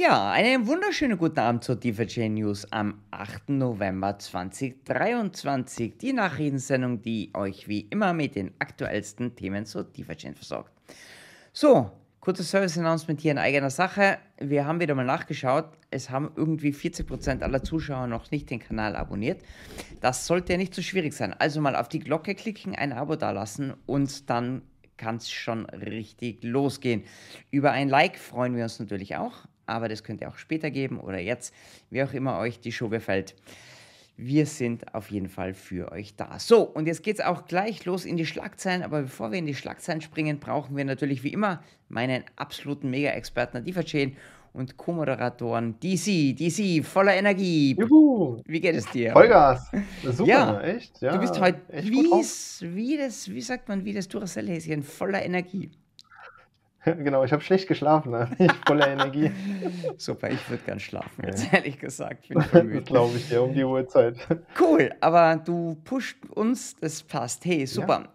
[0.00, 3.48] Ja, einen wunderschönen guten Abend zur DeFi News am 8.
[3.48, 5.98] November 2023.
[5.98, 10.70] Die Nachrichtensendung, die euch wie immer mit den aktuellsten Themen zur DeFi versorgt.
[11.52, 11.90] So,
[12.20, 14.18] kurzes Service-Announcement hier in eigener Sache.
[14.38, 15.66] Wir haben wieder mal nachgeschaut.
[15.90, 19.42] Es haben irgendwie 40% aller Zuschauer noch nicht den Kanal abonniert.
[20.00, 21.34] Das sollte ja nicht so schwierig sein.
[21.36, 24.62] Also mal auf die Glocke klicken, ein Abo dalassen und dann
[24.96, 27.02] kann es schon richtig losgehen.
[27.50, 30.98] Über ein Like freuen wir uns natürlich auch, aber das könnt ihr auch später geben
[30.98, 31.54] oder jetzt,
[31.90, 33.34] wie auch immer euch die Show gefällt.
[34.16, 36.40] Wir sind auf jeden Fall für euch da.
[36.40, 38.82] So, und jetzt geht es auch gleich los in die Schlagzeilen.
[38.82, 43.58] Aber bevor wir in die Schlagzeilen springen, brauchen wir natürlich wie immer meinen absoluten Mega-Experten
[43.58, 43.82] Adifa
[44.52, 47.76] und Co-Moderatoren DC, DC, voller Energie.
[47.78, 48.42] Juhu.
[48.44, 49.12] Wie geht es dir?
[49.12, 49.70] Vollgas.
[50.02, 51.00] Super, Ja, echt.
[51.00, 55.70] Ja, Du bist heute wie's, wie das, wie sagt man, wie das Duracell-Häschen, voller Energie.
[57.04, 58.30] Genau, ich habe schlecht geschlafen, ne?
[58.38, 59.30] ich voller Energie.
[59.96, 61.28] Super, ich würde gern schlafen, Ja.
[61.28, 62.28] jetzt ehrlich gesagt.
[62.28, 62.82] Bin Das müde.
[62.82, 64.16] glaube ich dir um die Uhrzeit.
[64.60, 67.44] Cool, aber du pusht uns, das passt.
[67.44, 68.08] Hey, super.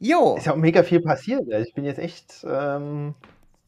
[0.00, 1.46] Jo, Ist ja auch mega viel passiert.
[1.46, 1.60] Ja.
[1.60, 3.14] Ich bin jetzt echt ähm,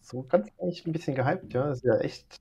[0.02, 1.52] so ganz echt ein bisschen gehypt.
[1.54, 2.40] Ja, ist ja echt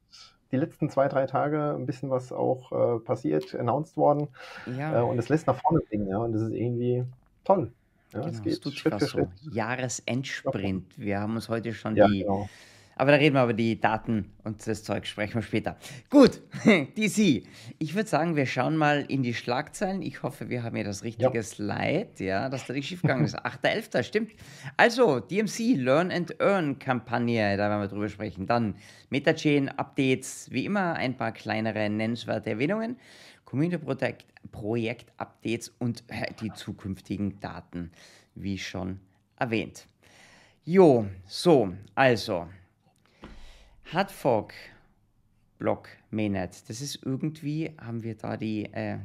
[0.51, 4.27] die letzten zwei, drei Tage ein bisschen was auch äh, passiert, announced worden.
[4.67, 6.17] Äh, ja, und es lässt nach vorne bringen, ja.
[6.17, 7.03] Und das ist irgendwie
[7.45, 7.71] toll.
[8.13, 9.07] Ja, genau, es geht Schritt für so.
[9.07, 9.29] Schritt.
[9.51, 10.97] Jahresendsprint.
[10.97, 12.49] Wir haben uns heute schon Ja, die genau.
[12.97, 15.75] Aber da reden wir über die Daten und das Zeug sprechen wir später.
[16.09, 16.41] Gut,
[16.97, 17.45] DC.
[17.77, 20.01] Ich würde sagen, wir schauen mal in die Schlagzeilen.
[20.01, 23.37] Ich hoffe, wir haben hier das richtige Slide, ja, dass da nicht schiefgegangen ist.
[23.37, 24.01] 8.11.
[24.03, 24.31] stimmt.
[24.77, 28.47] Also, DMC Learn and Earn Kampagne, da werden wir drüber sprechen.
[28.47, 28.75] Dann
[29.09, 32.95] Metachain Updates, wie immer ein paar kleinere nennenswerte Erwähnungen.
[33.45, 36.03] Community Projekt, Projekt Updates und
[36.41, 37.91] die zukünftigen Daten,
[38.33, 38.99] wie schon
[39.37, 39.87] erwähnt.
[40.63, 42.47] Jo, so, also,
[43.91, 44.53] Hardfork
[45.59, 46.69] Block Mainnet.
[46.69, 48.97] Das ist irgendwie, haben wir da die äh,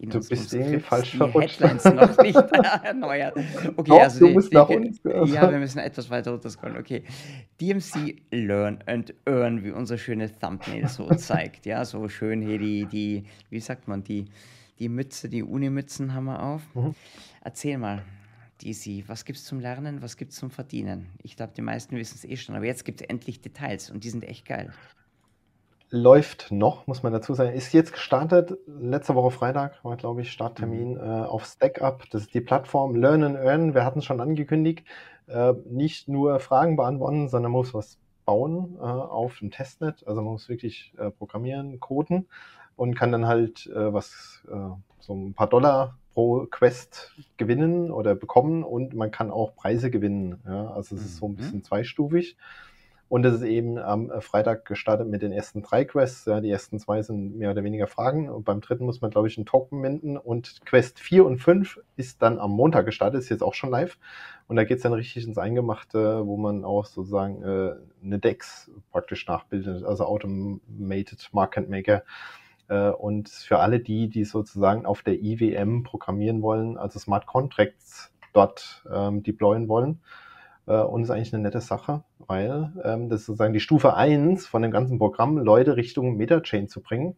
[0.00, 1.60] Du bist irgendwie Skript falsch verrutscht.
[1.60, 2.36] Headlines noch nicht
[2.84, 3.36] erneuert.
[3.76, 5.26] Okay, Doch, also du die, musst die, nach unten.
[5.26, 6.76] Ja, wir müssen etwas weiter runter scrollen.
[6.76, 7.02] Okay.
[7.60, 11.66] DMC Learn and Earn, wie unser schönes Thumbnail so zeigt.
[11.66, 14.26] Ja, so schön hier die, die, wie sagt man, die,
[14.78, 16.62] die Mütze, die Unimützen haben wir auf.
[16.74, 16.94] Mhm.
[17.42, 18.02] Erzähl mal,
[18.62, 21.06] DC, was gibt's zum Lernen, was gibt's zum Verdienen?
[21.22, 24.04] Ich glaube, die meisten wissen es eh schon, aber jetzt gibt es endlich Details und
[24.04, 24.72] die sind echt geil.
[25.90, 27.52] Läuft noch, muss man dazu sagen.
[27.54, 28.58] Ist jetzt gestartet.
[28.66, 32.04] Letzte Woche Freitag war, glaube ich, Starttermin äh, auf StackUp.
[32.10, 33.74] Das ist die Plattform Learn and Earn.
[33.74, 34.84] Wir hatten es schon angekündigt.
[35.26, 40.06] Äh, nicht nur Fragen beantworten, sondern man muss was bauen äh, auf dem Testnet.
[40.06, 42.28] Also man muss wirklich äh, programmieren, coden
[42.76, 44.54] und kann dann halt äh, was, äh,
[45.00, 50.40] so ein paar Dollar pro Quest gewinnen oder bekommen und man kann auch Preise gewinnen.
[50.46, 50.70] Ja?
[50.70, 51.36] Also es ist so ein Mhm.
[51.36, 52.36] bisschen zweistufig.
[53.08, 56.26] Und es ist eben am äh, Freitag gestartet mit den ersten drei Quests.
[56.26, 58.28] Ja, die ersten zwei sind mehr oder weniger Fragen.
[58.28, 60.18] Und beim dritten muss man, glaube ich, einen Token minden.
[60.18, 63.98] Und Quest 4 und 5 ist dann am Montag gestartet, ist jetzt auch schon live.
[64.46, 67.74] Und da geht es dann richtig ins Eingemachte, wo man auch sozusagen äh,
[68.04, 72.02] eine DEX praktisch nachbildet, also Automated Market Maker.
[72.68, 78.12] Äh, und für alle die, die sozusagen auf der IWM programmieren wollen, also Smart Contracts
[78.34, 80.00] dort ähm, deployen wollen,
[80.74, 84.62] und ist eigentlich eine nette Sache, weil ähm, das ist sozusagen die Stufe 1 von
[84.62, 87.16] dem ganzen Programm, Leute Richtung Metachain zu bringen.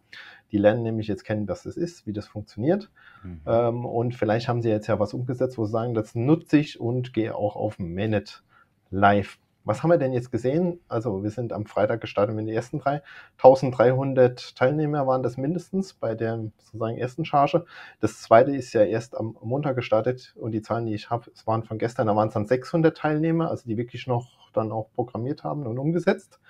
[0.53, 2.91] Die lernen nämlich jetzt kennen, was das ist, wie das funktioniert.
[3.22, 3.41] Mhm.
[3.47, 6.81] Ähm, und vielleicht haben sie jetzt ja was umgesetzt, wo sie sagen, das nutze ich
[6.81, 8.43] und gehe auch auf Manet
[8.91, 9.38] live.
[9.70, 10.81] Was haben wir denn jetzt gesehen?
[10.88, 13.03] Also wir sind am Freitag gestartet mit den ersten drei.
[13.36, 17.64] 1300 Teilnehmer waren das mindestens bei der sozusagen ersten Charge.
[18.00, 21.47] Das zweite ist ja erst am Montag gestartet und die Zahlen, die ich habe, es
[21.47, 24.91] waren von gestern, da waren es dann 600 Teilnehmer, also die wirklich noch dann auch
[24.97, 26.41] programmiert haben und umgesetzt.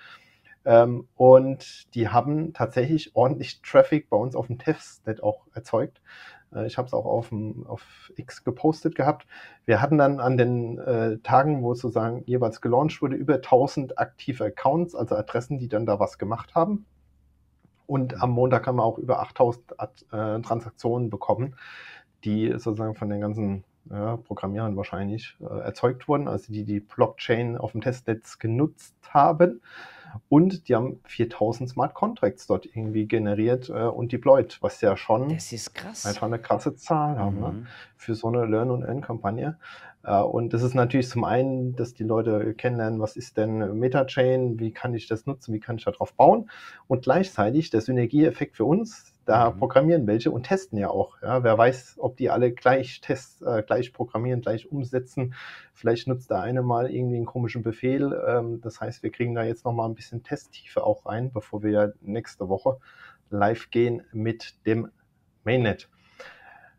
[0.65, 6.01] Ähm, und die haben tatsächlich ordentlich Traffic bei uns auf dem Testnet auch erzeugt.
[6.53, 7.31] Äh, ich habe es auch auf,
[7.65, 9.27] auf X gepostet gehabt.
[9.65, 13.97] Wir hatten dann an den äh, Tagen, wo es sozusagen jeweils gelauncht wurde, über 1000
[13.97, 16.85] aktive Accounts, also Adressen, die dann da was gemacht haben.
[17.87, 21.55] Und am Montag haben wir auch über 8000 Ad- äh, Transaktionen bekommen,
[22.23, 27.57] die sozusagen von den ganzen ja, Programmierern wahrscheinlich äh, erzeugt wurden, also die die Blockchain
[27.57, 29.61] auf dem Testnetz genutzt haben.
[30.29, 35.29] Und die haben 4000 Smart Contracts dort irgendwie generiert äh, und deployed, was ja schon
[35.31, 37.47] einfach eine krasse Zahl haben ne?
[37.47, 37.67] Mhm.
[37.95, 39.57] für so eine Learn- und Earn-Kampagne.
[40.03, 44.59] Äh, und das ist natürlich zum einen, dass die Leute kennenlernen, was ist denn Metachain,
[44.59, 46.49] wie kann ich das nutzen, wie kann ich darauf bauen.
[46.87, 49.57] Und gleichzeitig der Synergieeffekt für uns, Da mhm.
[49.57, 51.21] programmieren welche und testen ja auch.
[51.21, 55.33] Ja, wer weiß, ob die alle gleich test, äh, gleich programmieren, gleich umsetzen.
[55.73, 58.19] Vielleicht nutzt der eine mal irgendwie einen komischen Befehl.
[58.27, 61.61] Ähm, das heißt, wir kriegen da jetzt noch mal ein bisschen Testtiefe auch rein, bevor
[61.63, 62.77] wir ja nächste Woche
[63.29, 64.89] live gehen mit dem
[65.43, 65.89] Mainnet.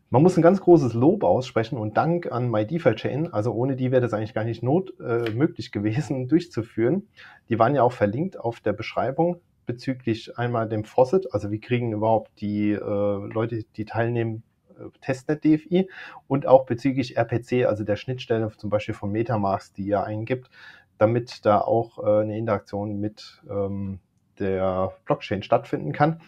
[0.09, 3.33] Man muss ein ganz großes Lob aussprechen und Dank an MyDeFi-Chain.
[3.33, 7.07] Also ohne die wäre das eigentlich gar nicht not, äh, möglich gewesen durchzuführen.
[7.49, 11.93] Die waren ja auch verlinkt auf der Beschreibung bezüglich einmal dem Faucet, also wie kriegen
[11.93, 14.43] überhaupt die äh, Leute, die teilnehmen,
[14.77, 15.89] äh, Testnet DFI
[16.27, 20.49] und auch bezüglich RPC, also der Schnittstelle zum Beispiel von Metamask, die ihr eingibt,
[20.97, 23.99] damit da auch äh, eine Interaktion mit ähm,
[24.39, 26.21] der Blockchain stattfinden kann.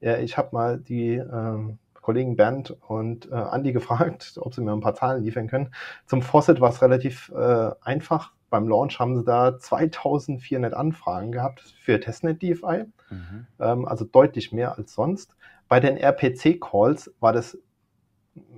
[0.00, 4.72] Ja, ich habe mal die ähm, Kollegen Bernd und äh, Andi gefragt, ob sie mir
[4.72, 5.74] ein paar Zahlen liefern können.
[6.06, 8.32] Zum Faucet war es relativ äh, einfach.
[8.50, 13.46] Beim Launch haben sie da 2400 Anfragen gehabt für Testnet DFI, mhm.
[13.60, 15.34] ähm, also deutlich mehr als sonst.
[15.68, 17.58] Bei den RPC-Calls war das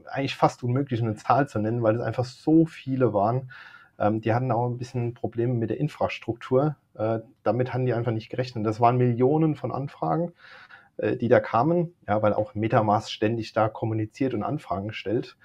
[0.07, 3.51] eigentlich fast unmöglich, eine Zahl zu nennen, weil es einfach so viele waren.
[3.99, 6.77] Ähm, die hatten auch ein bisschen Probleme mit der Infrastruktur.
[6.95, 8.67] Äh, damit hatten die einfach nicht gerechnet.
[8.67, 10.33] Das waren Millionen von Anfragen.
[11.01, 15.37] Äh, die da kamen, ja, weil auch Metamask ständig da kommuniziert und Anfragen stellt.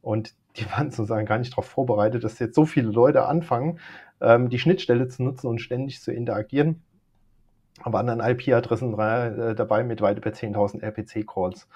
[0.00, 3.78] Und die waren sozusagen gar nicht darauf vorbereitet, dass jetzt so viele Leute anfangen,
[4.20, 6.82] ähm, die Schnittstelle zu nutzen und ständig zu interagieren.
[7.84, 11.68] Da waren dann IP-Adressen äh, dabei mit weit über 10.000 RPC-Calls.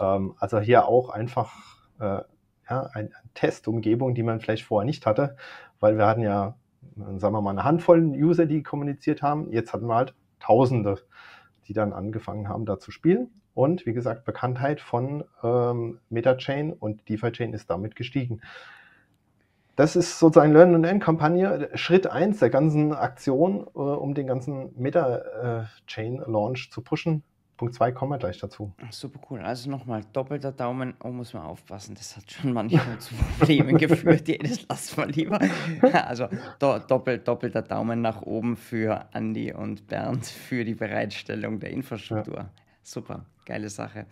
[0.00, 1.52] Ähm, also hier auch einfach
[1.98, 2.20] äh,
[2.68, 5.36] ja, eine Testumgebung, die man vielleicht vorher nicht hatte,
[5.80, 6.56] weil wir hatten ja,
[7.16, 9.50] sagen wir mal, eine Handvoll User, die kommuniziert haben.
[9.50, 10.98] Jetzt hatten wir halt Tausende
[11.70, 13.30] die dann angefangen haben, da zu spielen.
[13.54, 18.40] Und wie gesagt, Bekanntheit von ähm, MetaChain und DeFi-Chain ist damit gestiegen.
[19.76, 24.26] Das ist sozusagen Learn and End Kampagne, Schritt 1 der ganzen Aktion, äh, um den
[24.26, 27.22] ganzen Meta-Chain-Launch zu pushen.
[27.60, 28.72] Punkt 2 kommen wir gleich dazu.
[28.90, 29.40] Super cool.
[29.40, 30.94] Also nochmal, doppelter Daumen.
[31.04, 31.94] Oh, muss man aufpassen.
[31.94, 34.28] Das hat schon manchmal zu Problemen geführt.
[34.42, 35.38] Das lassen wir lieber.
[35.92, 41.70] Also do, doppelt, doppelter Daumen nach oben für Andi und Bernd für die Bereitstellung der
[41.70, 42.48] Infrastruktur.
[42.82, 44.06] Super, geile Sache.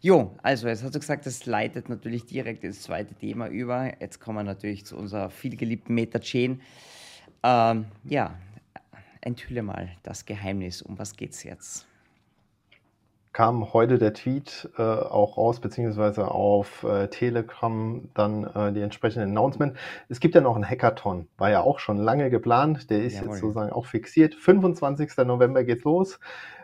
[0.00, 4.00] Jo, also jetzt hast du gesagt, das leitet natürlich direkt ins zweite Thema über.
[4.00, 6.60] Jetzt kommen wir natürlich zu unserer vielgeliebten Meta-Chain.
[7.42, 8.38] Ähm, ja,
[9.20, 10.82] enthülle mal das Geheimnis.
[10.82, 11.86] Um was geht es jetzt?
[13.32, 19.30] kam heute der Tweet äh, auch raus, beziehungsweise auf äh, Telegram dann äh, die entsprechenden
[19.30, 19.76] Announcement.
[20.08, 23.30] Es gibt ja noch einen Hackathon, war ja auch schon lange geplant, der ist Jawohl.
[23.30, 24.34] jetzt sozusagen auch fixiert.
[24.34, 25.16] 25.
[25.24, 26.18] November geht's los.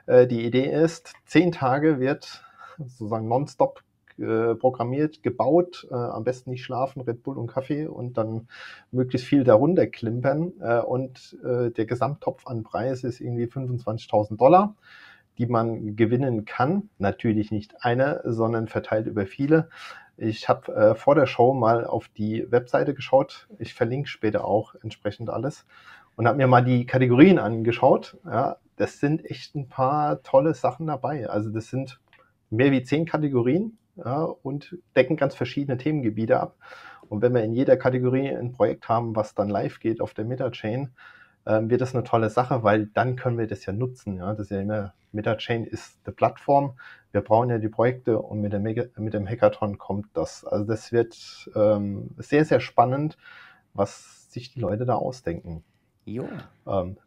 [0.08, 2.42] Äh, die Idee ist, zehn Tage wird
[2.78, 3.82] sozusagen nonstop
[4.18, 8.48] äh, programmiert, gebaut, äh, am besten nicht schlafen, Red Bull und Kaffee und dann
[8.90, 10.52] möglichst viel darunter klimpern.
[10.60, 14.74] Äh, und äh, der Gesamttopf an Preis ist irgendwie 25.000 Dollar
[15.38, 16.90] die man gewinnen kann.
[16.98, 19.68] Natürlich nicht eine, sondern verteilt über viele.
[20.16, 23.48] Ich habe äh, vor der Show mal auf die Webseite geschaut.
[23.60, 25.64] Ich verlinke später auch entsprechend alles
[26.16, 28.16] und habe mir mal die Kategorien angeschaut.
[28.24, 31.28] Ja, das sind echt ein paar tolle Sachen dabei.
[31.28, 32.00] Also das sind
[32.50, 36.56] mehr wie zehn Kategorien ja, und decken ganz verschiedene Themengebiete ab.
[37.08, 40.24] Und wenn wir in jeder Kategorie ein Projekt haben, was dann live geht auf der
[40.24, 40.90] Meta-Chain,
[41.46, 44.18] ähm, wird das eine tolle Sache, weil dann können wir das ja nutzen.
[44.18, 44.32] Ja?
[44.32, 46.78] Das ist ja immer, MetaChain ist die Plattform.
[47.10, 50.44] Wir brauchen ja die Projekte und mit dem, mit dem Hackathon kommt das.
[50.44, 53.16] Also das wird ähm, sehr, sehr spannend,
[53.72, 55.64] was sich die Leute da ausdenken.
[56.04, 56.28] Jo.
[56.66, 56.98] Ähm,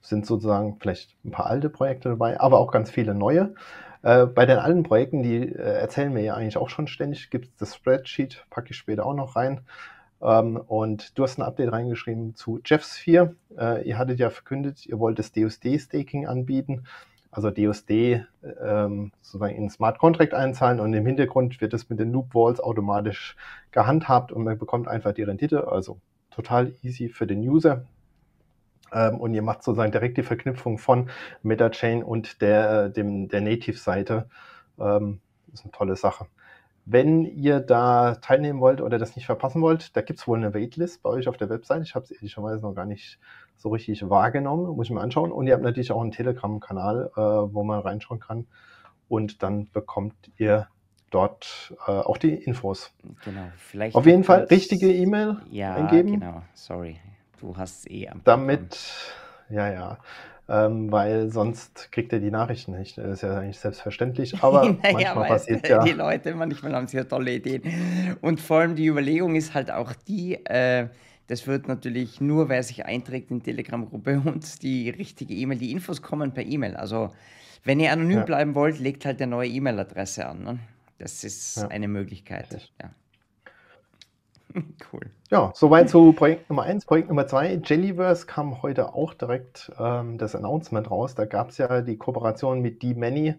[0.00, 3.54] sind sozusagen vielleicht ein paar alte Projekte dabei, aber auch ganz viele neue.
[4.02, 7.46] Äh, bei den alten Projekten, die äh, erzählen wir ja eigentlich auch schon ständig, gibt
[7.46, 9.60] es das Spreadsheet, packe ich später auch noch rein.
[10.20, 13.34] Ähm, und du hast ein Update reingeschrieben zu Jeffsphere.
[13.56, 16.84] Äh, ihr hattet ja verkündet, ihr wollt das DUSD-Staking anbieten.
[17.30, 18.24] Also DUSD
[18.64, 22.58] ähm, sozusagen in Smart Contract einzahlen und im Hintergrund wird es mit den Loop Walls
[22.58, 23.36] automatisch
[23.70, 25.68] gehandhabt und man bekommt einfach die Rendite.
[25.70, 25.98] Also
[26.30, 27.84] total easy für den User.
[28.92, 31.10] Ähm, und ihr macht sozusagen direkt die Verknüpfung von
[31.42, 34.28] MetaChain und der, dem, der Native-Seite.
[34.78, 35.20] Ähm,
[35.52, 36.26] ist eine tolle Sache.
[36.84, 40.54] Wenn ihr da teilnehmen wollt oder das nicht verpassen wollt, da gibt es wohl eine
[40.54, 41.82] Waitlist bei euch auf der Website.
[41.82, 43.18] Ich habe es ehrlicherweise noch gar nicht
[43.58, 45.30] so richtig wahrgenommen, muss ich mir anschauen.
[45.30, 48.46] Und ihr habt natürlich auch einen Telegram-Kanal, äh, wo man reinschauen kann.
[49.08, 50.68] Und dann bekommt ihr
[51.10, 52.92] dort äh, auch die Infos.
[53.24, 53.94] Genau, vielleicht.
[53.94, 56.20] Auf jeden Fall richtige E-Mail ja, eingeben.
[56.20, 56.98] Genau, sorry.
[57.40, 58.20] Du hast es eh am.
[58.24, 58.78] Damit,
[59.48, 59.98] ja, ja
[60.48, 62.96] ähm, weil sonst kriegt er die Nachrichten nicht.
[62.96, 65.84] Das ist ja eigentlich selbstverständlich, aber naja, manchmal passiert ja.
[65.84, 67.62] Die Leute, manchmal haben sie ja tolle Ideen.
[68.22, 70.88] Und vor allem die Überlegung ist halt auch die, äh,
[71.26, 75.72] Das wird natürlich nur, wer sich einträgt in die Telegram-Gruppe und die richtige E-Mail, die
[75.72, 76.76] Infos kommen per E-Mail.
[76.76, 77.10] Also
[77.64, 78.24] wenn ihr anonym ja.
[78.24, 80.42] bleiben wollt, legt halt eine neue E-Mail-Adresse an.
[80.42, 80.58] Ne?
[80.98, 81.68] Das ist ja.
[81.68, 82.70] eine Möglichkeit.
[82.80, 82.90] Ja.
[84.92, 85.10] cool.
[85.30, 86.86] Ja, soweit zu Projekt Nummer 1.
[86.86, 91.14] Projekt Nummer 2, Jellyverse kam heute auch direkt ähm, das Announcement raus.
[91.14, 93.36] Da gab es ja die Kooperation mit D-Many.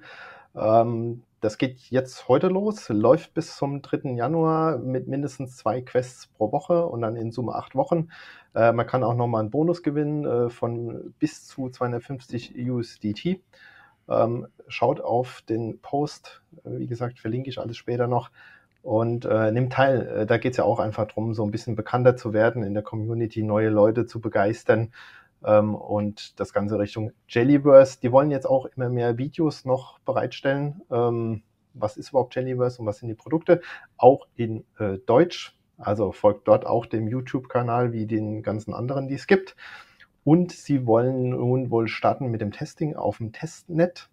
[0.56, 4.12] Ähm, das geht jetzt heute los, läuft bis zum 3.
[4.16, 8.10] Januar mit mindestens zwei Quests pro Woche und dann in Summe acht Wochen.
[8.54, 13.42] Äh, man kann auch nochmal einen Bonus gewinnen äh, von bis zu 250 USDT.
[14.10, 18.32] Ähm, schaut auf den Post, wie gesagt, verlinke ich alles später noch
[18.81, 20.07] und äh, nimmt teil.
[20.07, 22.74] Äh, da geht es ja auch einfach darum, so ein bisschen bekannter zu werden in
[22.74, 24.91] der Community, neue Leute zu begeistern
[25.43, 28.00] ähm, und das Ganze Richtung Jellyverse.
[28.01, 30.81] Die wollen jetzt auch immer mehr Videos noch bereitstellen.
[30.91, 31.43] Ähm,
[31.74, 33.62] was ist überhaupt Jellyverse und was sind die Produkte?
[33.98, 35.55] Auch in äh, Deutsch.
[35.77, 39.55] Also folgt dort auch dem YouTube-Kanal wie den ganzen anderen, die es gibt.
[40.25, 44.09] Und sie wollen nun wohl starten mit dem Testing auf dem Testnet.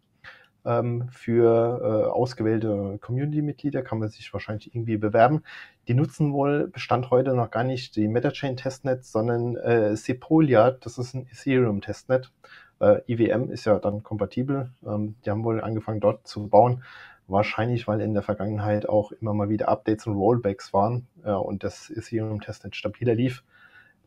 [0.66, 5.42] Ähm, für äh, ausgewählte Community-Mitglieder kann man sich wahrscheinlich irgendwie bewerben.
[5.86, 11.14] Die nutzen wohl Bestand heute noch gar nicht die Metachain-Testnet, sondern äh, Sepolia, das ist
[11.14, 12.32] ein Ethereum-Testnet.
[12.80, 14.72] Äh, IWM ist ja dann kompatibel.
[14.84, 16.82] Ähm, die haben wohl angefangen dort zu bauen.
[17.28, 21.64] Wahrscheinlich, weil in der Vergangenheit auch immer mal wieder Updates und Rollbacks waren äh, und
[21.64, 23.44] das Ethereum-Testnet stabiler lief.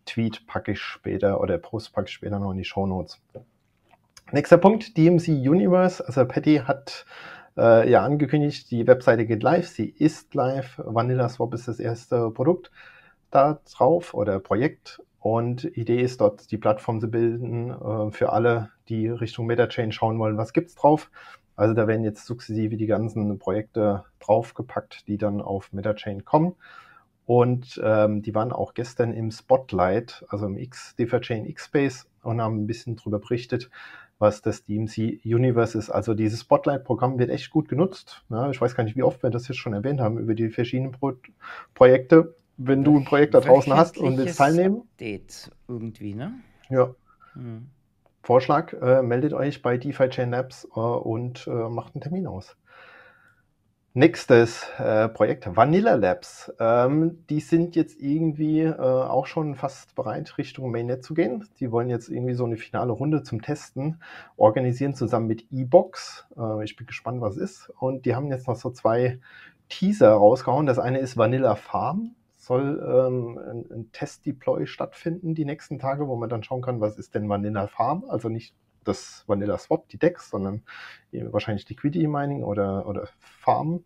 [0.06, 3.22] Tweet packe ich später oder Post packe ich später noch in die Show Notes.
[4.32, 6.06] Nächster Punkt, DMC Universe.
[6.06, 7.06] Also Patty hat
[7.58, 10.80] äh, ja angekündigt, die Webseite geht live, sie ist live.
[10.86, 12.70] Vanilla Swap ist das erste Produkt
[13.32, 15.02] da drauf oder Projekt.
[15.20, 20.20] Und Idee ist dort, die Plattform zu bilden äh, für alle, die Richtung MetaChain schauen
[20.20, 21.10] wollen, was gibt's drauf.
[21.56, 26.56] Also da werden jetzt sukzessive die ganzen Projekte draufgepackt, die dann auf MetaChain kommen.
[27.26, 32.64] Und ähm, die waren auch gestern im Spotlight, also im X, DeFi-Chain X-Space und haben
[32.64, 33.70] ein bisschen darüber berichtet,
[34.20, 35.90] was das DMC Universe ist.
[35.90, 38.24] Also dieses Spotlight-Programm wird echt gut genutzt.
[38.30, 40.50] Ja, ich weiß gar nicht, wie oft wir das jetzt schon erwähnt haben über die
[40.50, 41.14] verschiedenen Pro
[41.74, 42.36] Projekte.
[42.58, 44.82] Wenn du ein Projekt da draußen hast und willst teilnehmen.
[44.92, 46.34] Update irgendwie, ne?
[46.70, 46.94] Ja.
[47.34, 47.68] Hm.
[48.22, 52.58] Vorschlag, äh, meldet euch bei DeFi Chain Labs äh, und äh, macht einen Termin aus.
[54.00, 56.54] Nächstes äh, Projekt, Vanilla Labs.
[56.58, 61.46] Ähm, die sind jetzt irgendwie äh, auch schon fast bereit, Richtung Mainnet zu gehen.
[61.60, 64.02] Die wollen jetzt irgendwie so eine finale Runde zum Testen
[64.38, 66.28] organisieren, zusammen mit E-Box.
[66.38, 67.74] Äh, ich bin gespannt, was ist.
[67.78, 69.20] Und die haben jetzt noch so zwei
[69.68, 70.66] Teaser rausgehauen.
[70.66, 72.16] Das eine ist Vanilla Farm.
[72.38, 76.98] Soll ähm, ein, ein Test-Deploy stattfinden die nächsten Tage, wo man dann schauen kann, was
[76.98, 78.06] ist denn Vanilla Farm?
[78.08, 78.56] Also nicht
[78.90, 80.64] das Vanilla Swap, die DEX, sondern
[81.12, 83.84] wahrscheinlich Liquidity Mining oder, oder Farm.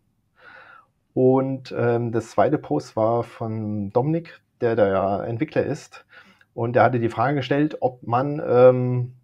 [1.14, 6.04] Und ähm, das zweite Post war von Dominik, der der ja Entwickler ist.
[6.54, 9.14] Und der hatte die Frage gestellt, ob man ähm,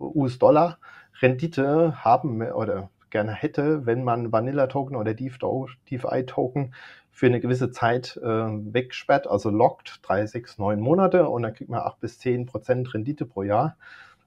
[0.00, 0.78] US-Dollar
[1.20, 6.74] Rendite haben oder gerne hätte, wenn man Vanilla-Token oder DeFi-Token
[7.10, 11.70] für eine gewisse Zeit äh, wegsperrt, also lockt, drei, sechs, neun Monate und dann kriegt
[11.70, 13.76] man acht bis zehn Prozent Rendite pro Jahr.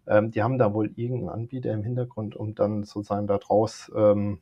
[0.07, 4.39] Ähm, die haben da wohl irgendeinen Anbieter im Hintergrund, um dann sozusagen daraus ähm,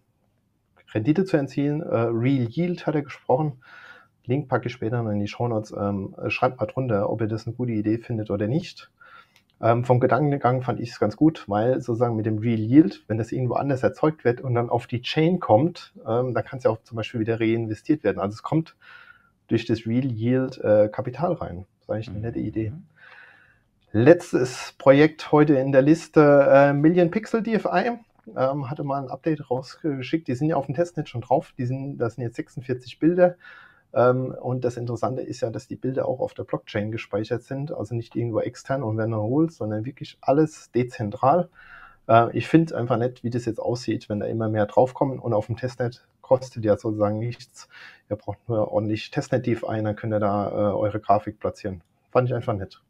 [0.94, 1.82] Rendite zu erzielen.
[1.82, 3.62] Äh, Real Yield hat er gesprochen.
[4.26, 5.74] Link packe ich später noch in die Show Notes.
[5.78, 8.92] Ähm, schreibt mal drunter, ob ihr das eine gute Idee findet oder nicht.
[9.62, 13.18] Ähm, vom Gedankengang fand ich es ganz gut, weil sozusagen mit dem Real Yield, wenn
[13.18, 16.64] das irgendwo anders erzeugt wird und dann auf die Chain kommt, ähm, dann kann es
[16.64, 18.20] ja auch zum Beispiel wieder reinvestiert werden.
[18.20, 18.78] Also es kommt
[19.48, 21.66] durch das Real Yield äh, Kapital rein.
[21.80, 22.70] Das ist eigentlich eine nette Idee.
[22.70, 22.84] Mhm.
[23.92, 27.98] Letztes Projekt heute in der Liste, äh, Million Pixel DFI.
[28.38, 30.28] Ähm, hatte mal ein Update rausgeschickt.
[30.28, 31.54] Die sind ja auf dem Testnet schon drauf.
[31.58, 33.36] Die sind, das sind jetzt 46 Bilder.
[33.92, 37.72] Ähm, und das Interessante ist ja, dass die Bilder auch auf der Blockchain gespeichert sind,
[37.72, 41.50] also nicht irgendwo extern und werden erholt, sondern wirklich alles dezentral.
[42.08, 45.34] Äh, ich finde einfach nett, wie das jetzt aussieht, wenn da immer mehr draufkommen und
[45.34, 47.68] auf dem Testnet kostet ja sozusagen nichts.
[48.08, 51.82] Ihr braucht nur ordentlich Testnet-Div ein, dann könnt ihr da äh, eure Grafik platzieren.
[52.12, 52.84] Fand ich einfach nett.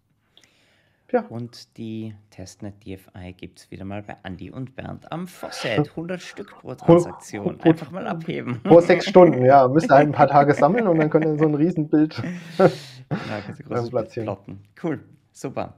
[1.11, 1.21] Ja.
[1.29, 5.89] Und die Testnet DFI gibt es wieder mal bei Andy und Bernd am Fosset.
[5.89, 7.59] 100 Stück pro Transaktion.
[7.61, 8.61] Einfach mal abheben.
[8.63, 9.67] Pro sechs Stunden, ja.
[9.67, 12.21] Müsst ihr ein paar Tage sammeln und dann könnt ihr so ein Riesenbild
[12.59, 14.25] ja, platzieren.
[14.25, 14.63] Plotten.
[14.83, 15.75] Cool, super.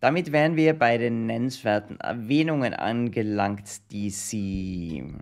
[0.00, 5.14] Damit wären wir bei den nennenswerten Erwähnungen angelangt, die Sie.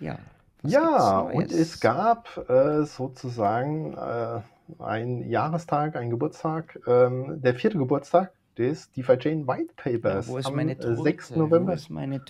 [0.00, 0.18] Ja.
[0.64, 3.94] Ja, und es gab äh, sozusagen.
[3.94, 4.40] Äh,
[4.78, 10.38] ein Jahrestag, ein Geburtstag, ähm, der vierte Geburtstag des DeFi Chain White Papers ja, wo
[10.38, 11.02] ist am meine Torte?
[11.02, 11.36] 6.
[11.36, 11.72] November.
[11.72, 12.20] Wo ist meine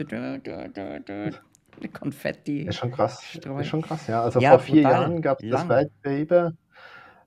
[1.92, 2.62] Konfetti?
[2.62, 3.34] Ist schon krass.
[3.34, 4.22] Ist schon krass, ja.
[4.22, 6.52] Also ja, vor vier Jahren gab es das White Paper.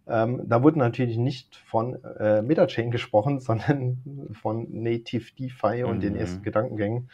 [0.09, 6.15] Ähm, da wurde natürlich nicht von äh, Metachain gesprochen, sondern von Native DeFi und den
[6.15, 7.09] ersten Gedankengängen.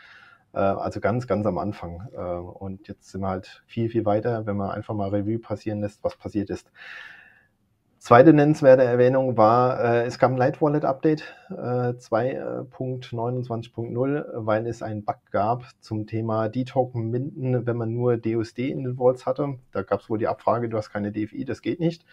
[0.54, 2.08] Äh, also ganz, ganz am Anfang.
[2.14, 5.82] Äh, und jetzt sind wir halt viel, viel weiter, wenn man einfach mal Revue passieren
[5.82, 6.72] lässt, was passiert ist.
[8.04, 14.84] Zweite nennenswerte Erwähnung war, äh, es gab ein Light Wallet Update äh, 2.29.0, weil es
[14.84, 19.58] einen Bug gab zum Thema D-Token minden, wenn man nur DUSD in den Vaults hatte.
[19.72, 22.06] Da gab es wohl die Abfrage, du hast keine DFI, das geht nicht.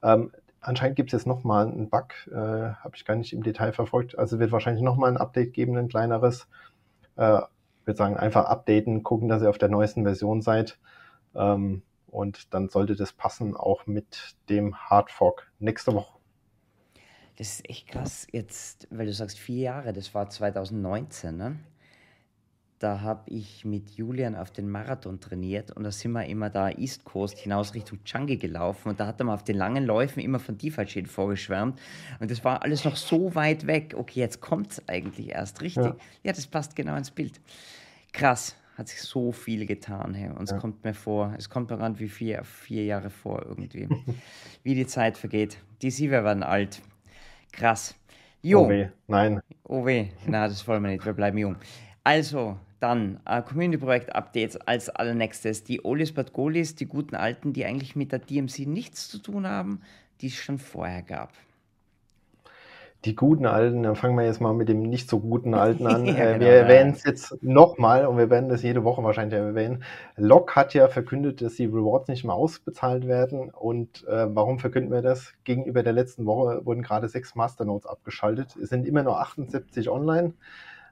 [0.00, 0.30] Ähm,
[0.60, 4.16] anscheinend gibt es jetzt nochmal einen Bug, äh, habe ich gar nicht im Detail verfolgt.
[4.16, 6.46] Also wird wahrscheinlich nochmal ein Update geben, ein kleineres.
[7.16, 7.38] Äh,
[7.80, 10.78] ich würde sagen, einfach updaten, gucken, dass ihr auf der neuesten Version seid.
[11.34, 11.82] Ähm,
[12.12, 16.18] und dann sollte das passen, auch mit dem Hardfork nächste Woche.
[17.38, 21.58] Das ist echt krass, jetzt, weil du sagst vier Jahre, das war 2019, ne?
[22.78, 26.68] Da habe ich mit Julian auf den Marathon trainiert und da sind wir immer da
[26.68, 30.20] East Coast hinaus Richtung Changi gelaufen und da hat er mal auf den langen Läufen
[30.20, 31.80] immer von DeFi-Chain vorgeschwärmt
[32.18, 33.94] und das war alles noch so weit weg.
[33.96, 35.84] Okay, jetzt kommt es eigentlich erst richtig.
[35.84, 35.96] Ja.
[36.24, 37.40] ja, das passt genau ins Bild.
[38.12, 40.14] Krass hat sich so viel getan.
[40.14, 40.30] Hey.
[40.30, 40.58] Und es ja.
[40.58, 43.88] kommt mir vor, es kommt mir ran wie vier, vier Jahre vor irgendwie.
[44.62, 45.58] wie die Zeit vergeht.
[45.82, 46.80] Die Sie werden alt.
[47.52, 47.94] Krass.
[48.42, 48.64] Jo.
[48.64, 49.40] Oh weh, nein.
[49.64, 51.56] Oh weh, na, das wollen wir nicht, wir bleiben jung.
[52.02, 55.62] Also, dann uh, Community-Projekt-Updates als allernächstes.
[55.62, 59.46] Die Olis Bad Goalies, die guten Alten, die eigentlich mit der DMC nichts zu tun
[59.46, 59.82] haben,
[60.20, 61.32] die es schon vorher gab
[63.04, 66.06] die guten Alten, dann fangen wir jetzt mal mit dem nicht so guten Alten an.
[66.06, 69.38] ja, äh, genau, wir erwähnen es jetzt nochmal und wir werden das jede Woche wahrscheinlich
[69.38, 69.82] erwähnen.
[70.16, 73.50] Locke hat ja verkündet, dass die Rewards nicht mehr ausbezahlt werden.
[73.50, 75.32] Und äh, warum verkünden wir das?
[75.44, 78.56] Gegenüber der letzten Woche wurden gerade sechs Masternodes abgeschaltet.
[78.56, 80.34] Es sind immer nur 78 online.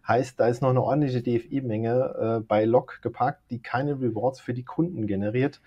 [0.07, 4.55] Heißt, da ist noch eine ordentliche DFI-Menge äh, bei Lock geparkt, die keine Rewards für
[4.55, 5.61] die Kunden generiert.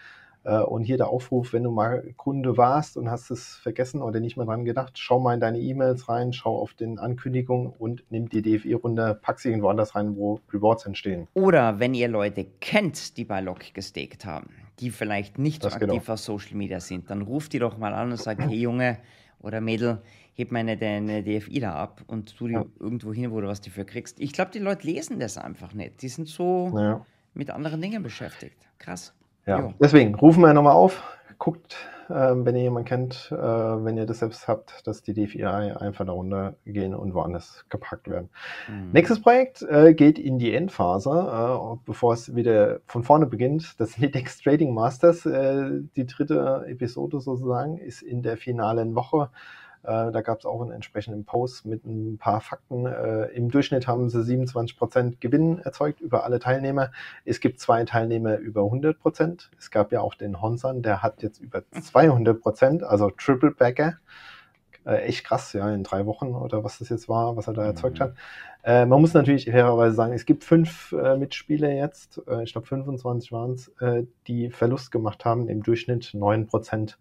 [0.43, 4.19] Äh, und hier der Aufruf, wenn du mal Kunde warst und hast es vergessen oder
[4.19, 8.03] nicht mehr dran gedacht, schau mal in deine E-Mails rein, schau auf den Ankündigungen und
[8.09, 11.27] nimm die DFI-Runde, pack sie irgendwo anders rein, wo Rewards entstehen.
[11.33, 15.77] Oder wenn ihr Leute kennt, die bei Lock gestaked haben, die vielleicht nicht das so
[15.77, 16.13] aktiv genau.
[16.13, 18.97] auf Social Media sind, dann ruft die doch mal an und sagt, hey Junge
[19.39, 20.01] oder Mädel,
[20.34, 22.65] heb meine deine DFI da ab und tu die ja.
[22.79, 24.19] irgendwo hin, wo du was dafür kriegst.
[24.19, 26.01] Ich glaube, die Leute lesen das einfach nicht.
[26.01, 27.06] Die sind so ja.
[27.34, 28.58] mit anderen Dingen beschäftigt.
[28.79, 29.13] Krass.
[29.45, 29.73] Ja, jo.
[29.79, 31.03] deswegen rufen wir nochmal auf,
[31.38, 31.75] guckt,
[32.10, 36.06] äh, wenn ihr jemanden kennt, äh, wenn ihr das selbst habt, dass die DFI einfach
[36.06, 38.29] darunter gehen und woanders gepackt werden.
[38.69, 38.91] Mhm.
[38.91, 43.79] Nächstes Projekt äh, geht in die Endphase, äh, bevor es wieder von vorne beginnt.
[43.79, 49.29] Das Nitex Trading Masters, äh, die dritte Episode sozusagen, ist in der finalen Woche.
[49.84, 52.86] Äh, da gab es auch einen entsprechenden Post mit ein paar Fakten.
[52.86, 56.91] Äh, Im Durchschnitt haben sie 27% Gewinn erzeugt über alle Teilnehmer.
[57.26, 59.50] Es gibt zwei Teilnehmer über 100%.
[59.58, 63.98] Es gab ja auch den Honsan, der hat jetzt über 200%, also Triple Bagger.
[64.86, 67.63] Äh, echt krass, ja, in drei Wochen oder was das jetzt war, was er da
[67.63, 68.04] erzeugt mhm.
[68.04, 68.15] hat.
[68.63, 72.67] Äh, man muss natürlich fairerweise sagen, es gibt fünf äh, Mitspieler jetzt, äh, ich glaube
[72.67, 73.72] 25 waren es,
[74.28, 76.96] die Verlust gemacht haben, im Durchschnitt 9%.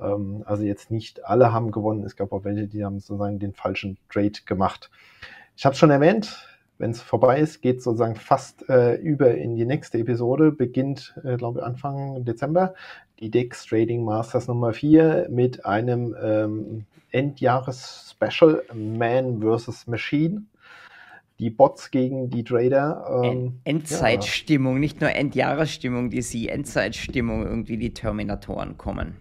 [0.00, 2.04] Ähm, also jetzt nicht alle haben gewonnen.
[2.04, 4.90] Es gab auch welche, die haben sozusagen den falschen Trade gemacht.
[5.56, 9.56] Ich habe es schon erwähnt, wenn es vorbei ist, geht sozusagen fast äh, über in
[9.56, 12.74] die nächste Episode, beginnt, äh, glaube ich, Anfang Dezember,
[13.18, 19.88] die DEX Trading Masters Nummer 4 mit einem ähm, Endjahres-Special Man vs.
[19.88, 20.44] Machine.
[21.40, 23.22] Die Bots gegen die Trader.
[23.24, 24.80] Ähm, Endzeitstimmung, ja.
[24.80, 29.16] nicht nur Endjahresstimmung, die sie Endzeitstimmung, irgendwie die Terminatoren kommen.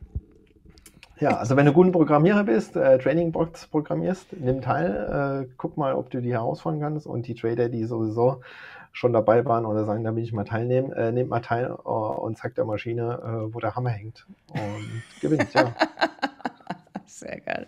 [1.20, 5.94] Ja, also wenn du guter Programmierer bist, äh, Trading-Bots programmierst, nimm teil, äh, guck mal,
[5.94, 8.42] ob du die herausfordern kannst und die Trader, die sowieso
[8.92, 11.90] schon dabei waren oder sagen, da will ich mal teilnehmen, äh, nehmt mal teil uh,
[11.90, 15.74] und zeigt der Maschine, uh, wo der Hammer hängt und gewinnt, ja.
[17.06, 17.68] Sehr geil.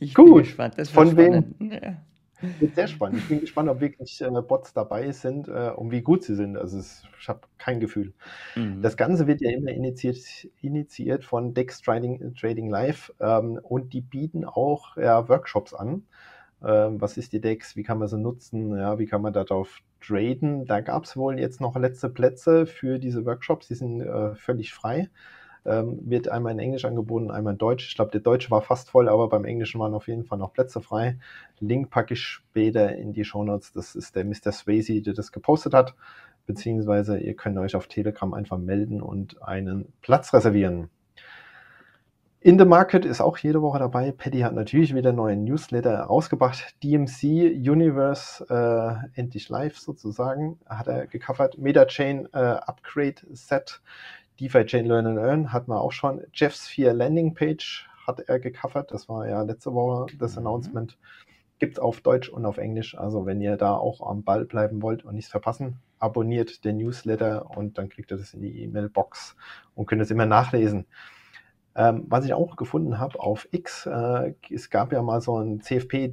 [0.00, 0.74] Ich Gut, bin gespannt.
[0.76, 1.54] Das von spannend.
[1.60, 1.70] wem?
[1.70, 1.96] Ja.
[2.58, 3.18] Wird sehr spannend.
[3.18, 6.56] Ich bin gespannt, ob wirklich äh, Bots dabei sind äh, und wie gut sie sind.
[6.56, 8.12] Also es, ich habe kein Gefühl.
[8.56, 8.82] Mhm.
[8.82, 10.18] Das Ganze wird ja immer initiiert,
[10.60, 16.06] initiiert von Dex Trading, Trading Live ähm, und die bieten auch ja, Workshops an.
[16.64, 17.76] Ähm, was ist die Dex?
[17.76, 18.76] Wie kann man sie nutzen?
[18.76, 20.66] Ja, wie kann man darauf traden?
[20.66, 23.68] Da gab es wohl jetzt noch letzte Plätze für diese Workshops.
[23.68, 25.08] Die sind äh, völlig frei
[25.64, 27.88] ähm, wird einmal in Englisch angeboten, einmal in Deutsch.
[27.88, 30.52] Ich glaube, der Deutsche war fast voll, aber beim Englischen waren auf jeden Fall noch
[30.52, 31.18] Plätze frei.
[31.60, 33.72] Link packe ich später in die Show Notes.
[33.72, 34.52] Das ist der Mr.
[34.52, 35.94] Swayze, der das gepostet hat.
[36.46, 40.90] Beziehungsweise ihr könnt euch auf Telegram einfach melden und einen Platz reservieren.
[42.46, 44.12] In the Market ist auch jede Woche dabei.
[44.12, 46.74] Paddy hat natürlich wieder neuen Newsletter rausgebracht.
[46.82, 47.22] DMC
[47.54, 51.56] Universe äh, endlich live sozusagen hat er gecovert.
[51.56, 53.80] MetaChain äh, Upgrade Set.
[54.40, 56.22] DeFi Chain Learn and Earn hatten wir auch schon.
[56.32, 58.90] Jeff's 4 Landing Page hat er gecovert.
[58.90, 60.38] Das war ja letzte Woche das Mhm.
[60.46, 60.98] Announcement.
[61.60, 62.98] Gibt es auf Deutsch und auf Englisch.
[62.98, 67.56] Also wenn ihr da auch am Ball bleiben wollt und nichts verpassen, abonniert den Newsletter
[67.56, 69.36] und dann kriegt ihr das in die E-Mail-Box
[69.74, 70.86] und könnt es immer nachlesen.
[71.76, 75.60] Ähm, was ich auch gefunden habe auf X, äh, es gab ja mal so ein
[75.60, 76.08] CFP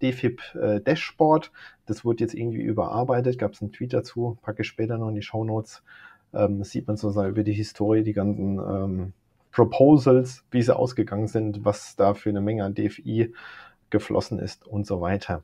[0.00, 1.52] DFIP äh, Dashboard.
[1.86, 3.38] Das wurde jetzt irgendwie überarbeitet.
[3.38, 5.82] Gab es einen Tweet dazu, packe ich später noch in die Show Notes.
[6.34, 9.12] Ähm, das sieht man sozusagen über die Historie, die ganzen ähm,
[9.52, 13.32] Proposals, wie sie ausgegangen sind, was da für eine Menge an DFI
[13.90, 15.42] geflossen ist und so weiter.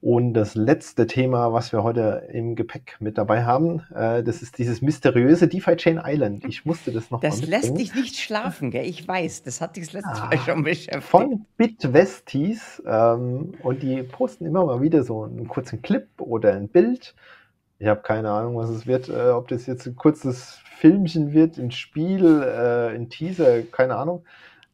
[0.00, 4.56] Und das letzte Thema, was wir heute im Gepäck mit dabei haben, äh, das ist
[4.58, 6.44] dieses mysteriöse DeFi Chain Island.
[6.44, 8.86] Ich musste das noch Das lässt dich nicht schlafen, gell?
[8.86, 11.02] Ich weiß, das hat dich das letzte Ah, Mal schon beschäftigt.
[11.02, 12.80] Von Bitwesties.
[12.86, 17.16] Ähm, und die posten immer mal wieder so einen kurzen Clip oder ein Bild.
[17.78, 19.08] Ich habe keine Ahnung, was es wird.
[19.08, 24.24] Äh, ob das jetzt ein kurzes Filmchen wird, ein Spiel, äh, ein Teaser, keine Ahnung.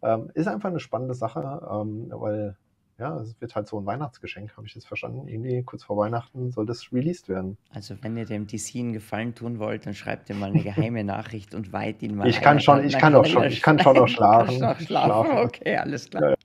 [0.03, 1.41] Ähm, ist einfach eine spannende Sache,
[1.71, 2.57] ähm, weil
[2.97, 5.27] ja, es wird halt so ein Weihnachtsgeschenk, habe ich jetzt verstanden.
[5.27, 7.57] Irgendwie kurz vor Weihnachten soll das released werden.
[7.75, 11.03] Also, wenn ihr dem DC einen Gefallen tun wollt, dann schreibt ihr mal eine geheime
[11.05, 13.81] Nachricht und weiht ihn mal Ich kann schon- ich kann auch er schon- ich kann
[13.81, 14.61] schon noch schlafen.
[14.61, 14.87] noch schlafen.
[14.87, 15.39] Schlafen.
[15.39, 16.37] Okay, alles klar.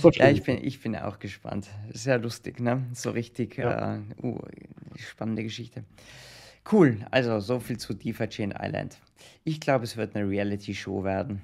[0.00, 0.30] So Ja, schlimm.
[0.34, 1.68] ich bin, ich bin auch gespannt.
[1.92, 2.84] Sehr lustig, ne?
[2.94, 3.96] So richtig Ja.
[3.96, 4.38] äh, uh,
[4.98, 5.84] spannende Geschichte.
[6.70, 8.98] Cool, also so viel zu DeFi Chain Island.
[9.44, 11.42] Ich glaube, es wird eine Reality-Show werden.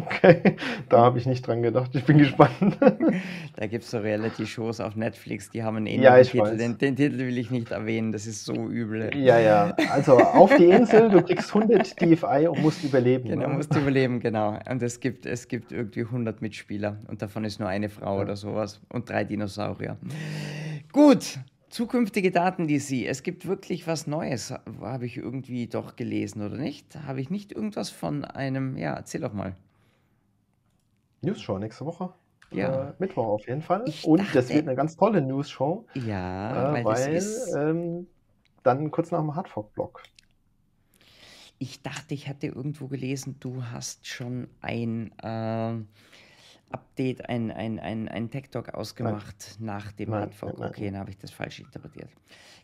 [0.00, 0.56] Okay,
[0.88, 1.94] da habe ich nicht dran gedacht.
[1.94, 2.78] Ich bin gespannt.
[3.56, 6.56] Da gibt es so Reality-Shows auf Netflix, die haben einen ähnlichen Ja, ich Titel.
[6.56, 9.16] Den, den Titel will ich nicht erwähnen, das ist so übel.
[9.16, 9.76] Ja, ja.
[9.92, 13.28] Also auf die Insel, du kriegst 100 DFI und musst überleben.
[13.28, 13.54] Genau, ne?
[13.54, 14.58] musst überleben, genau.
[14.68, 18.22] Und es gibt, es gibt irgendwie 100 Mitspieler und davon ist nur eine Frau Ja.
[18.22, 19.96] oder sowas und drei Dinosaurier.
[20.92, 21.38] Gut,
[21.74, 23.04] zukünftige Daten, die Sie.
[23.06, 26.96] Es gibt wirklich was Neues, habe ich irgendwie doch gelesen, oder nicht?
[27.06, 29.56] Habe ich nicht irgendwas von einem, ja, erzähl doch mal.
[31.22, 32.12] News-Show nächste Woche.
[32.52, 32.90] Ja.
[32.90, 33.82] Äh, Mittwoch auf jeden Fall.
[33.86, 37.54] Ich und das dachte- wird eine ganz tolle News-Show, Ja, äh, weil, weil das ist.
[37.56, 38.06] ähm,
[38.62, 40.02] dann kurz nach dem Hardfork-Blog.
[41.58, 45.88] Ich dachte, ich hatte irgendwo gelesen, du hast schon ein ähm,
[46.74, 50.52] Update, ein, ein, ein, ein Tech-Talk ausgemacht nach dem Nein, Hardfork.
[50.54, 50.70] nein, nein.
[50.70, 52.10] Okay, dann habe ich das falsch interpretiert.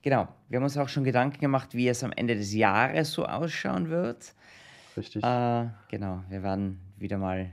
[0.03, 3.25] Genau, wir haben uns auch schon Gedanken gemacht, wie es am Ende des Jahres so
[3.25, 4.35] ausschauen wird.
[4.97, 5.23] Richtig.
[5.23, 7.51] Äh, genau, wir werden wieder mal,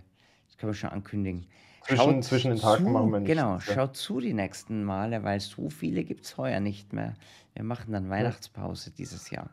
[0.48, 1.46] das können wir schon ankündigen.
[1.84, 3.36] zwischen, schaut zwischen den Tagen zu, machen wir nichts.
[3.36, 3.62] Genau, ja.
[3.62, 7.14] schaut zu die nächsten Male, weil so viele gibt es heuer nicht mehr.
[7.54, 9.50] Wir machen dann Weihnachtspause dieses Jahr.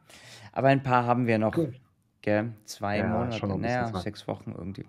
[0.52, 1.56] Aber ein paar haben wir noch.
[1.56, 1.74] Cool.
[2.22, 2.52] Gell?
[2.64, 4.86] Zwei Ja, Monate, naja, sechs Wochen irgendwie.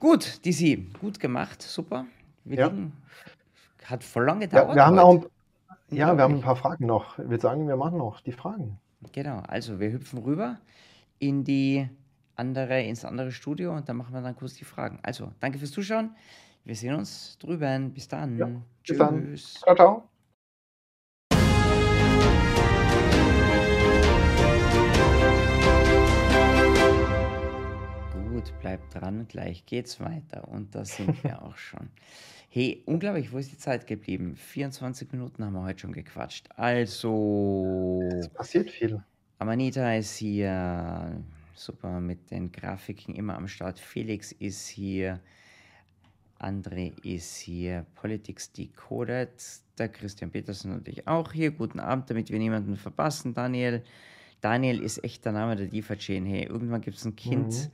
[0.00, 2.06] Gut, DC, gut gemacht, super.
[2.44, 2.66] Wir Ja.
[2.68, 2.92] liegen,
[3.84, 4.68] hat voll lang gedauert.
[4.70, 5.30] Ja, wir haben auch heute.
[5.90, 7.18] ein, ja, wir haben ein paar Fragen noch.
[7.18, 8.78] Ich würde sagen, wir machen noch die Fragen.
[9.12, 10.58] Genau, also wir hüpfen rüber
[11.18, 11.88] in die
[12.34, 14.98] andere, ins andere Studio und dann machen wir dann kurz die Fragen.
[15.02, 16.14] Also, danke fürs Zuschauen.
[16.64, 17.92] Wir sehen uns drüben.
[17.92, 18.36] Bis dann.
[18.36, 18.48] Ja,
[18.86, 19.24] bis dann.
[19.24, 19.54] Tschüss.
[19.54, 20.15] Ciao, ciao.
[28.36, 30.46] Gut, bleibt dran, gleich geht's weiter.
[30.48, 31.88] Und da sind wir auch schon.
[32.50, 34.36] Hey, unglaublich, wo ist die Zeit geblieben?
[34.36, 36.46] 24 Minuten haben wir heute schon gequatscht.
[36.54, 39.02] Also, Es passiert viel.
[39.38, 41.18] Amanita ist hier.
[41.54, 43.78] Super mit den Grafiken immer am Start.
[43.78, 45.18] Felix ist hier.
[46.38, 47.86] André ist hier.
[47.94, 49.30] Politics Decoded.
[49.78, 51.52] Der Christian Petersen natürlich auch hier.
[51.52, 53.32] Guten Abend, damit wir niemanden verpassen.
[53.32, 53.82] Daniel.
[54.42, 56.26] Daniel ist echt der Name der DeFi-Chain.
[56.26, 57.70] Hey, irgendwann gibt es ein Kind, Mhm.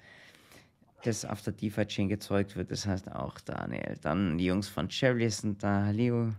[1.03, 2.71] Das auf der DeFi-Chain gezeugt wird.
[2.71, 3.97] Das heißt auch Daniel.
[4.01, 5.87] Dann die Jungs von Cherry sind da.
[5.87, 6.33] Hallo,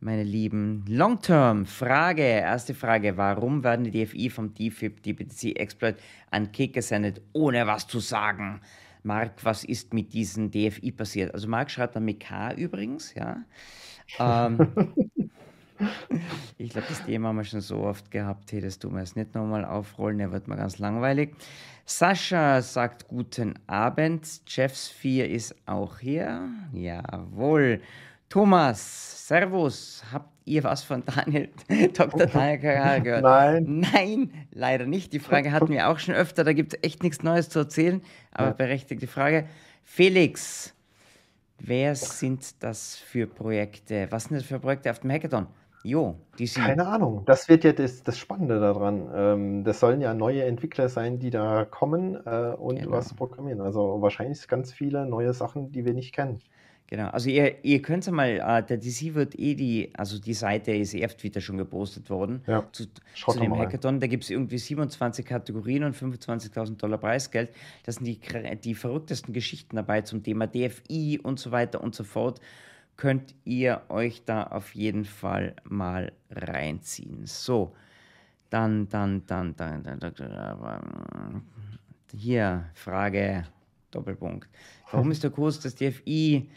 [0.00, 0.84] meine Lieben.
[0.88, 3.16] Long-Term, Frage, erste Frage.
[3.16, 5.96] Warum werden die DFI vom DFIP, DBTC Exploit
[6.30, 8.60] an Kick gesendet, ohne was zu sagen?
[9.02, 11.34] Marc, was ist mit diesen DFI passiert?
[11.34, 13.44] Also Marc schreibt dann mit K übrigens, ja.
[14.18, 14.58] Ähm,
[16.58, 18.52] ich glaube, das Thema haben wir schon so oft gehabt.
[18.52, 21.34] Hey, das tun wir jetzt nicht nochmal aufrollen, der wird mal ganz langweilig.
[21.84, 24.26] Sascha sagt guten Abend.
[24.48, 26.48] Jeff 4 ist auch hier.
[26.72, 27.80] Jawohl.
[28.28, 30.02] Thomas, Servus.
[30.12, 31.48] Habt ihr was von Daniel,
[31.94, 32.26] Dr.
[32.26, 33.22] Daniel Karl gehört?
[33.22, 33.86] Nein.
[33.92, 35.12] Nein, leider nicht.
[35.12, 36.42] Die Frage hatten wir auch schon öfter.
[36.42, 38.02] Da gibt es echt nichts Neues zu erzählen.
[38.32, 38.52] Aber Ja.
[38.54, 39.48] berechtigte Frage.
[39.84, 40.74] Felix,
[41.60, 44.08] wer sind das für Projekte?
[44.10, 45.46] Was sind das für Projekte auf dem Hackathon?
[45.86, 46.64] Jo, die sind.
[46.64, 47.22] Keine Ahnung.
[47.26, 49.08] Das wird ja das, das Spannende daran.
[49.14, 52.90] Ähm, das sollen ja neue Entwickler sein, die da kommen äh, und Genau.
[52.90, 53.60] was programmieren.
[53.60, 56.40] Also wahrscheinlich ganz viele neue Sachen, die wir nicht kennen.
[56.88, 60.34] Genau, also ihr, ihr könnt ja mal, äh, der DC wird eh die, also die
[60.34, 63.56] Seite ist eh auf Twitter schon gepostet worden Ja, zu, zu dem.
[63.58, 63.98] Hackathon.
[63.98, 67.50] Da gibt es irgendwie 27 Kategorien und 25.000 Dollar Preisgeld.
[67.84, 68.20] Das sind die,
[68.62, 72.40] die verrücktesten Geschichten dabei zum Thema DFI und so weiter und so fort.
[72.96, 77.26] Könnt ihr euch da auf jeden Fall mal reinziehen.
[77.26, 77.74] So,
[78.50, 81.42] dann, dann, dann, dann, dann, dann, dann
[82.14, 83.44] hier Frage,
[83.90, 84.48] Doppelpunkt.
[84.90, 86.48] Warum ist der Kurs des DFI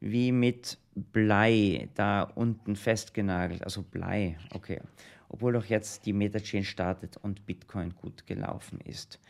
[0.00, 3.64] wie mit Blei da unten festgenagelt?
[3.64, 4.80] Also Blei, okay.
[5.28, 9.20] Obwohl doch jetzt die Metachain startet und Bitcoin gut gelaufen ist.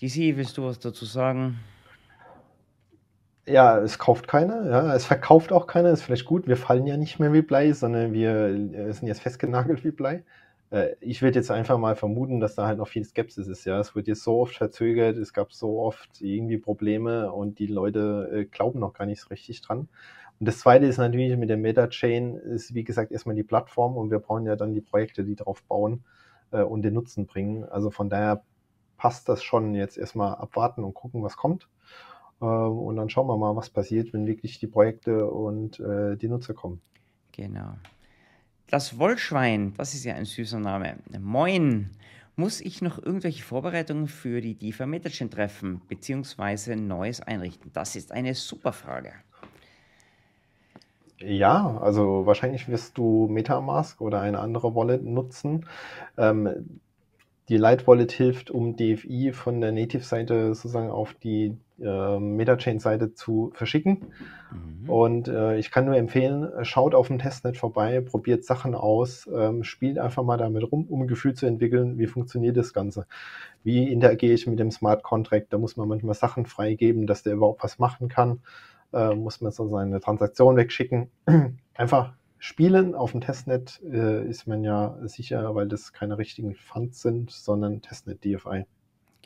[0.00, 1.58] DC, willst du was dazu sagen?
[3.48, 6.48] Ja, es kauft keiner, ja, es verkauft auch keiner, ist vielleicht gut.
[6.48, 10.24] Wir fallen ja nicht mehr wie Blei, sondern wir äh, sind jetzt festgenagelt wie Blei.
[10.70, 13.78] Äh, ich würde jetzt einfach mal vermuten, dass da halt noch viel Skepsis ist, ja.
[13.78, 18.28] Es wird jetzt so oft verzögert, es gab so oft irgendwie Probleme und die Leute
[18.32, 19.88] äh, glauben noch gar nicht so richtig dran.
[20.40, 24.10] Und das zweite ist natürlich mit der Meta-Chain, ist wie gesagt erstmal die Plattform und
[24.10, 26.04] wir brauchen ja dann die Projekte, die drauf bauen
[26.50, 27.64] und den Nutzen bringen.
[27.64, 28.42] Also von daher
[28.98, 31.68] passt das schon jetzt erstmal abwarten und gucken, was kommt.
[32.40, 36.28] Ähm, Und dann schauen wir mal, was passiert, wenn wirklich die Projekte und äh, die
[36.28, 36.80] Nutzer kommen.
[37.32, 37.74] Genau.
[38.68, 40.96] Das Wollschwein, das ist ja ein süßer Name.
[41.20, 41.90] Moin.
[42.38, 47.70] Muss ich noch irgendwelche Vorbereitungen für die DIFA Metachain treffen, beziehungsweise Neues einrichten?
[47.72, 49.14] Das ist eine super Frage.
[51.18, 55.66] Ja, also wahrscheinlich wirst du MetaMask oder eine andere Wallet nutzen.
[56.18, 56.80] Ähm,
[57.48, 63.50] die Light Wallet hilft, um DFI von der Native-Seite sozusagen auf die äh, Metachain-Seite zu
[63.54, 64.06] verschicken.
[64.50, 64.90] Mhm.
[64.90, 69.64] Und äh, ich kann nur empfehlen, schaut auf dem Testnet vorbei, probiert Sachen aus, ähm,
[69.64, 73.06] spielt einfach mal damit rum, um ein Gefühl zu entwickeln, wie funktioniert das Ganze.
[73.62, 75.52] Wie interagiere ich mit dem Smart Contract?
[75.52, 78.40] Da muss man manchmal Sachen freigeben, dass der überhaupt was machen kann.
[78.92, 81.10] Äh, muss man so seine Transaktion wegschicken.
[81.74, 87.02] Einfach spielen auf dem Testnet äh, ist man ja sicher, weil das keine richtigen Funds
[87.02, 88.66] sind, sondern Testnet DFI.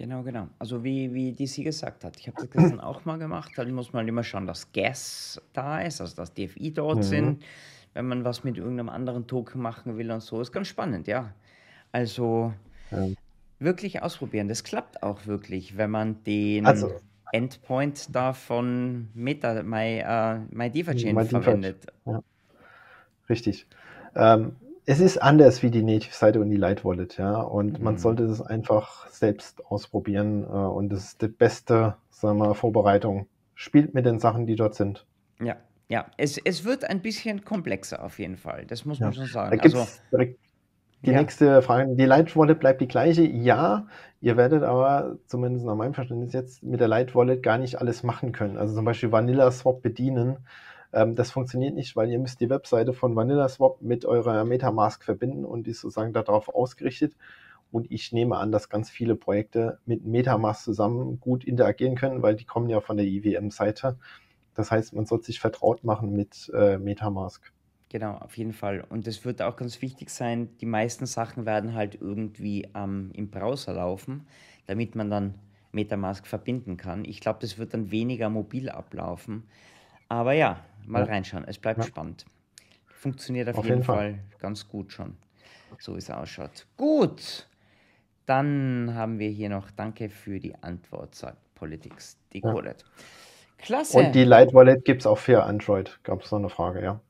[0.00, 0.48] Genau, genau.
[0.58, 3.92] Also wie, wie DC gesagt hat, ich habe das gestern auch mal gemacht, dann muss
[3.92, 7.02] man immer schauen, dass Gas da ist, also dass DFI dort Mhm.
[7.02, 7.42] sind,
[7.92, 10.40] wenn man was mit irgendeinem anderen Token machen will und so.
[10.40, 11.34] Ist ganz spannend, ja.
[11.92, 12.54] Also
[12.90, 13.08] Ja.
[13.58, 14.48] wirklich ausprobieren.
[14.48, 16.94] Das klappt auch wirklich, wenn man den Also-
[17.32, 21.30] Endpoint da von Meta, My, äh, My DeFi Chain MyDeFi.
[21.42, 21.86] verwendet.
[23.28, 23.66] Richtig.
[24.16, 27.40] Ähm, es ist anders wie die Native-Seite und die Light Wallet, ja.
[27.40, 27.98] Und man Mhm.
[27.98, 30.44] sollte das einfach selbst ausprobieren.
[30.44, 33.28] Äh, und das ist die beste, sagen wir, Vorbereitung.
[33.54, 35.06] Spielt mit den Sachen, die dort sind.
[35.40, 35.56] Ja,
[35.88, 36.06] ja.
[36.16, 38.66] Es, es wird ein bisschen komplexer auf jeden Fall.
[38.66, 39.12] Das muss man Ja.
[39.12, 39.58] schon Da sagen.
[39.58, 39.86] gibt Also,
[41.04, 41.20] die Ja.
[41.20, 41.94] nächste Frage.
[41.96, 43.22] Die Light Wallet bleibt die gleiche.
[43.22, 43.86] Ja,
[44.20, 48.02] ihr werdet aber, zumindest nach meinem Verständnis jetzt, mit der Light Wallet gar nicht alles
[48.02, 48.58] machen können.
[48.58, 50.38] Also zum Beispiel Vanilla Swap bedienen.
[50.92, 55.04] Ähm, das funktioniert nicht, weil ihr müsst die Webseite von Vanilla Swap mit eurer Metamask
[55.04, 57.14] verbinden und die ist sozusagen darauf ausgerichtet.
[57.72, 62.34] Und ich nehme an, dass ganz viele Projekte mit Metamask zusammen gut interagieren können, weil
[62.34, 63.96] die kommen ja von der IWM-Seite.
[64.54, 67.52] Das heißt, man sollte sich vertraut machen mit äh, Metamask.
[67.88, 68.84] Genau, auf jeden Fall.
[68.88, 73.30] Und es wird auch ganz wichtig sein, die meisten Sachen werden halt irgendwie ähm, im
[73.30, 74.26] Browser laufen,
[74.66, 75.34] damit man dann
[75.72, 77.04] Metamask verbinden kann.
[77.04, 79.44] Ich glaube, das wird dann weniger mobil ablaufen.
[80.10, 81.12] Aber ja, mal Ja.
[81.12, 81.44] reinschauen.
[81.46, 81.86] Es bleibt Ja.
[81.86, 82.26] spannend.
[82.88, 84.14] Funktioniert auf, Auf jeden jeden Fall.
[84.14, 84.38] Fall.
[84.40, 85.16] ganz gut schon,
[85.78, 86.66] so wie es ausschaut.
[86.76, 87.48] Gut,
[88.26, 92.84] dann haben wir hier noch Danke für die Antwort, sagt Politics Decoded.
[93.56, 93.98] Klasse.
[93.98, 95.98] Und die Light Wallet gibt es auch für Android.
[96.02, 97.00] Gab es noch eine Frage, ja.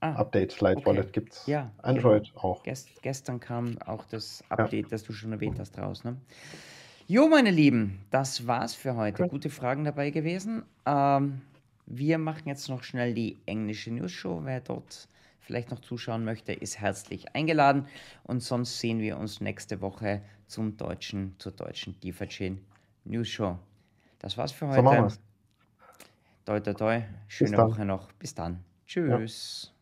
[0.00, 0.86] ah, Update Light okay.
[0.86, 1.46] Wallet gibt es.
[1.46, 2.62] Ja, Android auch.
[2.62, 6.04] Gest, gestern kam auch das Update, das du schon erwähnt hast, raus.
[6.04, 6.16] Ne?
[7.08, 9.22] Jo, meine Lieben, das war's für heute.
[9.24, 9.28] Cool.
[9.28, 10.62] Gute Fragen dabei gewesen.
[10.86, 11.42] Ähm,
[11.86, 14.42] wir machen jetzt noch schnell die englische News-Show.
[14.44, 15.08] Wer dort
[15.40, 17.86] vielleicht noch zuschauen möchte, ist herzlich eingeladen.
[18.24, 22.60] Und sonst sehen wir uns nächste Woche zum deutschen, zur deutschen DeFi-Chain
[23.04, 23.58] News-Show.
[24.18, 25.02] Das war's für So machen heute.
[25.02, 25.20] wir's.
[26.44, 27.02] Toi, toi, toi.
[27.28, 27.56] Schöne.
[27.58, 28.12] Woche noch.
[28.12, 28.64] Bis dann.
[28.86, 29.72] Tschüss.